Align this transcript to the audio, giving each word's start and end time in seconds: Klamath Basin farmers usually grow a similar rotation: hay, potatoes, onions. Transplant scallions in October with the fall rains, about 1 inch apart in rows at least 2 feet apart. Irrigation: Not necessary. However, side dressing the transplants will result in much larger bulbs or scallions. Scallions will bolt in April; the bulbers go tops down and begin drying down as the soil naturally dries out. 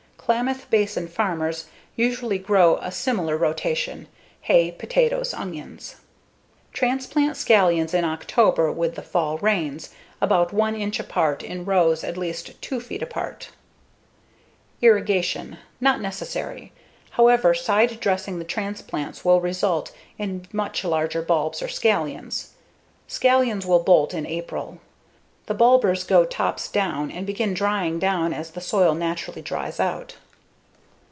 Klamath 0.33 0.69
Basin 0.69 1.09
farmers 1.09 1.65
usually 1.97 2.37
grow 2.37 2.77
a 2.77 2.89
similar 2.89 3.35
rotation: 3.35 4.07
hay, 4.41 4.71
potatoes, 4.71 5.33
onions. 5.33 5.97
Transplant 6.71 7.35
scallions 7.35 7.93
in 7.93 8.05
October 8.05 8.71
with 8.71 8.95
the 8.95 9.01
fall 9.01 9.39
rains, 9.39 9.89
about 10.21 10.53
1 10.53 10.73
inch 10.73 11.01
apart 11.01 11.43
in 11.43 11.65
rows 11.65 12.01
at 12.05 12.15
least 12.15 12.61
2 12.61 12.79
feet 12.79 13.01
apart. 13.01 13.49
Irrigation: 14.81 15.57
Not 15.81 15.99
necessary. 15.99 16.71
However, 17.09 17.53
side 17.53 17.99
dressing 17.99 18.39
the 18.39 18.45
transplants 18.45 19.25
will 19.25 19.41
result 19.41 19.91
in 20.17 20.45
much 20.53 20.85
larger 20.85 21.21
bulbs 21.21 21.61
or 21.61 21.67
scallions. 21.67 22.51
Scallions 23.05 23.65
will 23.65 23.83
bolt 23.83 24.13
in 24.13 24.25
April; 24.25 24.79
the 25.47 25.55
bulbers 25.55 26.05
go 26.05 26.23
tops 26.23 26.69
down 26.69 27.11
and 27.11 27.25
begin 27.25 27.53
drying 27.53 27.99
down 27.99 28.31
as 28.31 28.51
the 28.51 28.61
soil 28.61 28.93
naturally 28.93 29.41
dries 29.41 29.79
out. 29.81 30.15